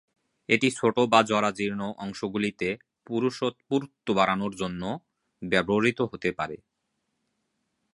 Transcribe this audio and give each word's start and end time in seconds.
এটি 0.49 0.67
ছোট 0.75 0.95
বা 1.11 1.19
জরাজীর্ণ 1.23 1.81
অংশগুলিতে 1.97 2.67
পুরুত্ব 3.69 4.07
বাড়ানোর 4.17 4.53
জন্যও 4.61 4.95
ব্যবহৃত 5.41 5.99
হতে 6.11 6.29
পারে। 6.39 6.57